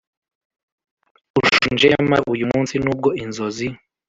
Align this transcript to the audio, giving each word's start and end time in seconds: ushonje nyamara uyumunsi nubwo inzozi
ushonje 1.39 1.85
nyamara 1.91 2.23
uyumunsi 2.33 2.73
nubwo 2.83 3.09
inzozi 3.23 3.67